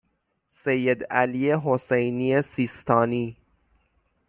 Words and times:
سید 0.59 1.03
علی 1.09 1.51
حسینی 1.65 2.41
سیستانی 2.41 3.25